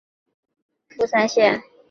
[0.89, 1.63] 出身于富山县。